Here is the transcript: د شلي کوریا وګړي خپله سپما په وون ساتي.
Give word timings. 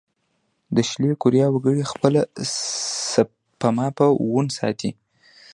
د 0.75 0.77
شلي 0.89 1.11
کوریا 1.21 1.47
وګړي 1.51 1.83
خپله 1.91 2.21
سپما 3.11 3.87
په 3.97 4.05
وون 4.29 4.47
ساتي. 4.57 4.91